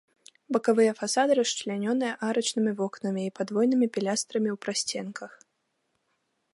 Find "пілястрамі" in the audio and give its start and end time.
3.99-4.49